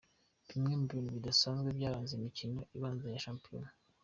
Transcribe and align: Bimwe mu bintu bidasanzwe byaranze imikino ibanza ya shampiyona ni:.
Bimwe 0.49 0.73
mu 0.79 0.85
bintu 0.93 1.09
bidasanzwe 1.17 1.67
byaranze 1.77 2.11
imikino 2.15 2.59
ibanza 2.77 3.05
ya 3.13 3.23
shampiyona 3.25 3.69
ni:. 3.69 3.73